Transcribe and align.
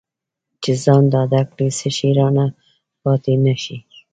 چې 0.63 0.71
ځان 0.83 1.03
ډاډه 1.11 1.41
کړي 1.51 1.67
څه 1.77 1.87
شی 1.97 2.09
رانه 2.17 2.45
پاتې 3.01 3.33
نه 3.45 3.55
شي. 3.63 3.77